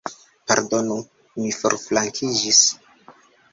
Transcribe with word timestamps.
Pardonu, 0.51 0.97
mi 1.43 1.53
forflankiĝis. 1.59 2.65